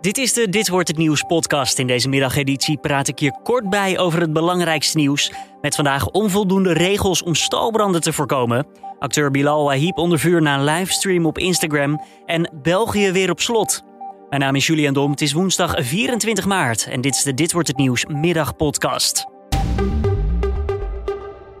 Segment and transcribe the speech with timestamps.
[0.00, 1.78] Dit is de Dit wordt het nieuws podcast.
[1.78, 5.32] In deze middageditie praat ik je kort bij over het belangrijkste nieuws.
[5.60, 8.66] Met vandaag onvoldoende regels om stalbranden te voorkomen.
[8.98, 12.02] Acteur Bilal Wahib onder vuur na een livestream op Instagram.
[12.26, 13.82] En België weer op slot.
[14.28, 15.10] Mijn naam is Julian Dom.
[15.10, 16.86] Het is woensdag 24 maart.
[16.86, 19.26] En dit is de Dit wordt het nieuws middagpodcast.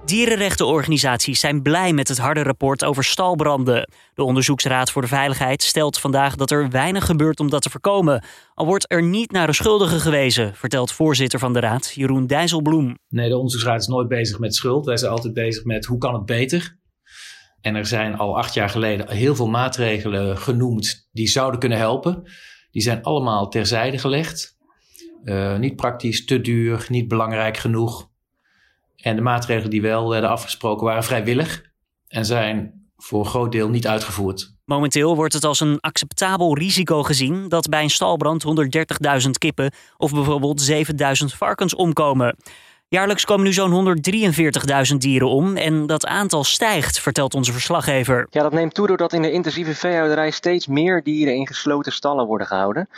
[0.08, 3.90] Dierenrechtenorganisaties zijn blij met het harde rapport over stalbranden.
[4.14, 8.24] De Onderzoeksraad voor de Veiligheid stelt vandaag dat er weinig gebeurt om dat te voorkomen.
[8.54, 12.98] Al wordt er niet naar de schuldigen gewezen, vertelt voorzitter van de raad, Jeroen Dijsselbloem.
[13.08, 14.86] Nee, de Onderzoeksraad is nooit bezig met schuld.
[14.86, 16.78] Wij zijn altijd bezig met hoe kan het beter.
[17.60, 22.22] En er zijn al acht jaar geleden heel veel maatregelen genoemd die zouden kunnen helpen.
[22.70, 24.56] Die zijn allemaal terzijde gelegd.
[25.24, 28.07] Uh, niet praktisch, te duur, niet belangrijk genoeg.
[29.02, 31.62] En de maatregelen die wel werden afgesproken waren vrijwillig
[32.08, 34.56] en zijn voor een groot deel niet uitgevoerd.
[34.64, 38.44] Momenteel wordt het als een acceptabel risico gezien dat bij een stalbrand
[39.24, 40.76] 130.000 kippen of bijvoorbeeld 7.000
[41.36, 42.36] varkens omkomen.
[42.90, 43.96] Jaarlijks komen nu zo'n
[44.90, 48.26] 143.000 dieren om en dat aantal stijgt, vertelt onze verslaggever.
[48.30, 52.26] Ja, dat neemt toe doordat in de intensieve veehouderij steeds meer dieren in gesloten stallen
[52.26, 52.88] worden gehouden.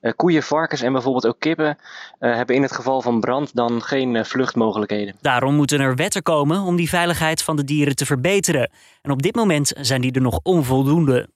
[0.00, 1.78] Uh, koeien, varkens en bijvoorbeeld ook kippen
[2.20, 5.14] uh, hebben in het geval van brand dan geen uh, vluchtmogelijkheden.
[5.20, 8.70] Daarom moeten er wetten komen om die veiligheid van de dieren te verbeteren.
[9.02, 11.28] En op dit moment zijn die er nog onvoldoende.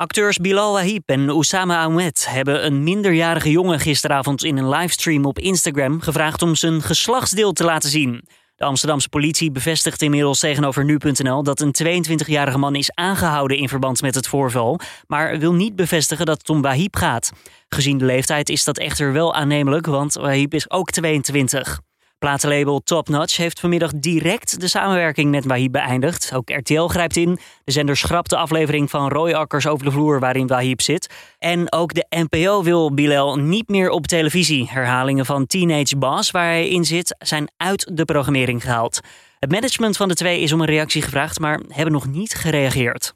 [0.00, 5.38] Acteurs Bilal Wahib en Oussama Ahmed hebben een minderjarige jongen gisteravond in een livestream op
[5.38, 8.24] Instagram gevraagd om zijn geslachtsdeel te laten zien.
[8.56, 14.02] De Amsterdamse politie bevestigt inmiddels tegenover nu.nl dat een 22-jarige man is aangehouden in verband
[14.02, 17.32] met het voorval, maar wil niet bevestigen dat het om Wahib gaat.
[17.68, 21.80] Gezien de leeftijd is dat echter wel aannemelijk, want Wahib is ook 22.
[22.20, 26.30] Platenlabel Top Notch heeft vanmiddag direct de samenwerking met Wahib beëindigd.
[26.34, 27.38] Ook RTL grijpt in.
[27.64, 31.14] De zender schrapt de aflevering van Roy Akkers over de vloer waarin Wahib zit.
[31.38, 34.68] En ook de NPO wil Bilal niet meer op televisie.
[34.70, 39.00] Herhalingen van Teenage Boss waar hij in zit zijn uit de programmering gehaald.
[39.38, 43.14] Het management van de twee is om een reactie gevraagd, maar hebben nog niet gereageerd.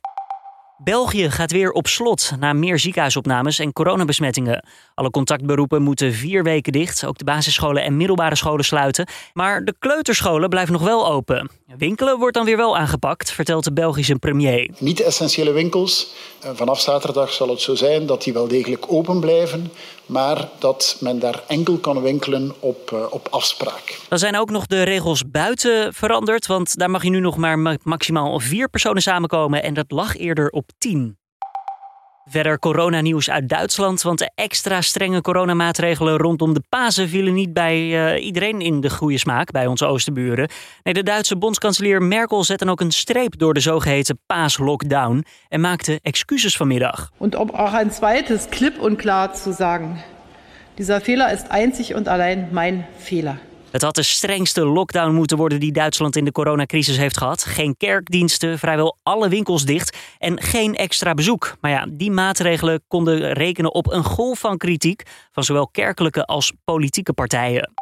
[0.76, 4.66] België gaat weer op slot na meer ziekenhuisopnames en coronabesmettingen.
[4.94, 7.04] Alle contactberoepen moeten vier weken dicht.
[7.06, 9.06] Ook de basisscholen en middelbare scholen sluiten.
[9.32, 11.50] Maar de kleuterscholen blijven nog wel open.
[11.66, 14.70] Winkelen wordt dan weer wel aangepakt, vertelt de Belgische premier.
[14.78, 16.14] Niet-essentiële winkels.
[16.40, 19.72] Eh, vanaf zaterdag zal het zo zijn dat die wel degelijk open blijven.
[20.06, 23.98] Maar dat men daar enkel kan winkelen op, uh, op afspraak.
[24.08, 26.46] Dan zijn ook nog de regels buiten veranderd.
[26.46, 29.62] Want daar mag je nu nog maar maximaal vier personen samenkomen.
[29.62, 31.16] En dat lag eerder op tien.
[32.30, 37.78] Verder coronanieuws uit Duitsland, want de extra strenge coronamaatregelen rondom de Pasen vielen niet bij
[38.16, 40.48] uh, iedereen in de goede smaak, bij onze oosterburen.
[40.82, 45.98] Nee, de Duitse bondskanselier Merkel zette ook een streep door de zogeheten paaslockdown en maakte
[46.02, 47.10] excuses vanmiddag.
[47.20, 49.96] En om ook een zweites clip en klaar te zeggen.
[50.74, 53.38] Dieser Fehler is einzig en alleen mijn Fehler.
[53.74, 57.44] Het had de strengste lockdown moeten worden die Duitsland in de coronacrisis heeft gehad.
[57.44, 61.56] Geen kerkdiensten, vrijwel alle winkels dicht en geen extra bezoek.
[61.60, 65.02] Maar ja, die maatregelen konden rekenen op een golf van kritiek
[65.32, 67.72] van zowel kerkelijke als politieke partijen.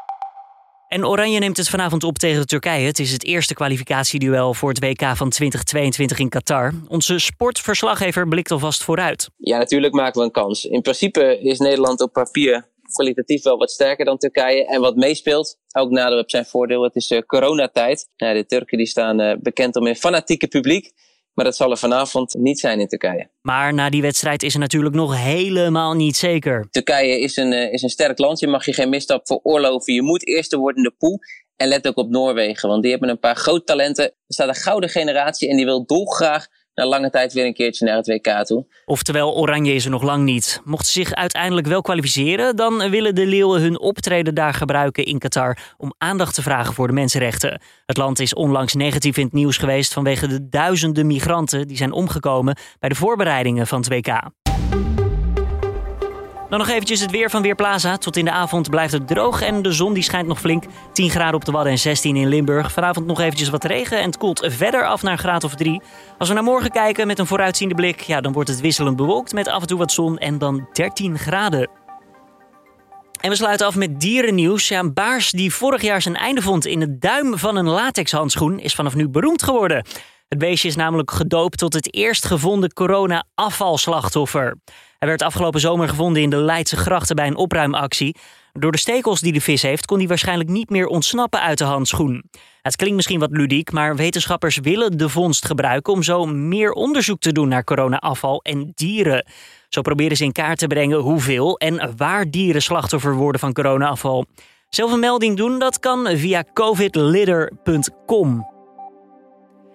[0.88, 2.86] En Oranje neemt het vanavond op tegen Turkije.
[2.86, 6.72] Het is het eerste kwalificatieduel voor het WK van 2022 in Qatar.
[6.88, 9.30] Onze sportverslaggever blikt alvast vooruit.
[9.36, 10.64] Ja, natuurlijk maken we een kans.
[10.64, 14.66] In principe is Nederland op papier kwalitatief wel wat sterker dan Turkije.
[14.66, 18.08] En wat meespeelt, ook nadeel op zijn voordeel, het is uh, coronatijd.
[18.16, 20.92] De Turken die staan uh, bekend om een fanatieke publiek.
[21.34, 23.30] Maar dat zal er vanavond niet zijn in Turkije.
[23.42, 26.66] Maar na die wedstrijd is er natuurlijk nog helemaal niet zeker.
[26.70, 28.40] Turkije is een, uh, is een sterk land.
[28.40, 29.94] Je mag je geen misstap veroorloven.
[29.94, 31.18] Je moet eerste worden in de pool.
[31.56, 34.04] En let ook op Noorwegen, want die hebben een paar grote talenten.
[34.04, 37.86] Er staat een gouden generatie en die wil dolgraag na lange tijd weer een keertje
[37.86, 38.66] naar het WK toe.
[38.84, 40.60] Oftewel, Oranje is er nog lang niet.
[40.64, 45.18] Mochten ze zich uiteindelijk wel kwalificeren, dan willen de Leeuwen hun optreden daar gebruiken in
[45.18, 47.60] Qatar om aandacht te vragen voor de mensenrechten.
[47.86, 51.92] Het land is onlangs negatief in het nieuws geweest vanwege de duizenden migranten die zijn
[51.92, 54.22] omgekomen bij de voorbereidingen van het WK.
[56.52, 57.96] Dan nog eventjes het weer van Weerplaza.
[57.96, 60.64] Tot in de avond blijft het droog en de zon die schijnt nog flink.
[60.92, 62.72] 10 graden op de Wadden en 16 in Limburg.
[62.72, 65.82] Vanavond nog eventjes wat regen en het koelt verder af naar graad of 3.
[66.18, 69.32] Als we naar morgen kijken met een vooruitziende blik, ja, dan wordt het wisselend bewolkt
[69.32, 71.70] met af en toe wat zon en dan 13 graden.
[73.20, 74.68] En we sluiten af met dierennieuws.
[74.68, 78.58] Ja, een baars die vorig jaar zijn einde vond in het duim van een latexhandschoen
[78.58, 79.84] is vanaf nu beroemd geworden.
[80.32, 84.56] Het beestje is namelijk gedoopt tot het eerst gevonden corona-afvalslachtoffer.
[84.98, 88.16] Hij werd afgelopen zomer gevonden in de Leidse grachten bij een opruimactie.
[88.52, 91.64] Door de stekels die de vis heeft, kon hij waarschijnlijk niet meer ontsnappen uit de
[91.64, 92.24] handschoen.
[92.62, 97.20] Het klinkt misschien wat ludiek, maar wetenschappers willen de vondst gebruiken om zo meer onderzoek
[97.20, 99.26] te doen naar corona-afval en dieren.
[99.68, 104.26] Zo proberen ze in kaart te brengen hoeveel en waar dieren slachtoffer worden van corona-afval.
[104.68, 108.51] Zelf een melding doen, dat kan via covidlitter.com.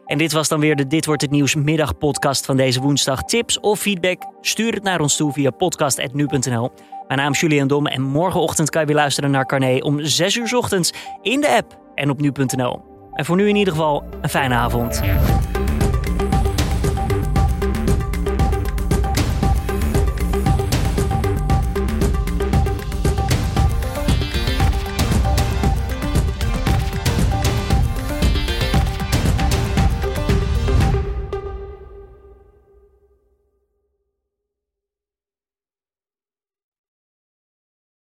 [0.07, 3.23] En dit was dan weer de Dit wordt het nieuws middagpodcast van deze woensdag.
[3.23, 4.21] Tips of feedback?
[4.41, 6.71] Stuur het naar ons toe via podcast.nu.nl.
[7.07, 10.35] Mijn naam is Julian Dom en morgenochtend kan je weer luisteren naar Carné om 6
[10.35, 12.81] uur ochtends in de app en op nu.nl.
[13.13, 15.01] En voor nu in ieder geval een fijne avond.